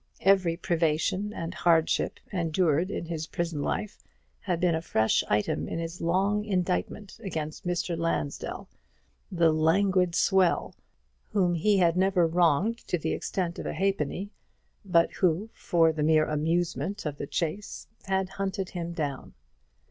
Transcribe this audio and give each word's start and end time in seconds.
Every 0.21 0.57
privation 0.57 1.31
and 1.31 1.53
hardship 1.53 2.19
endured 2.33 2.89
in 2.89 3.05
his 3.05 3.27
prison 3.27 3.61
life 3.61 3.99
had 4.39 4.59
been 4.59 4.73
a 4.73 4.81
fresh 4.81 5.23
item 5.29 5.67
in 5.67 5.77
his 5.77 6.01
long 6.01 6.43
indictment 6.43 7.19
against 7.19 7.67
Mr. 7.67 7.95
Lansdell, 7.95 8.67
the 9.31 9.53
"languid 9.53 10.15
swell," 10.15 10.73
whom 11.33 11.53
he 11.53 11.77
had 11.77 11.95
never 11.95 12.25
wronged 12.25 12.79
to 12.87 12.97
the 12.97 13.13
extent 13.13 13.59
of 13.59 13.67
a 13.67 13.73
halfpenny, 13.73 14.31
but 14.83 15.11
who, 15.11 15.51
for 15.53 15.93
the 15.93 16.01
mere 16.01 16.25
amusement 16.25 17.05
of 17.05 17.19
the 17.19 17.27
chase, 17.27 17.85
had 18.05 18.27
hunted 18.27 18.69
him 18.71 18.93
down. 18.93 19.35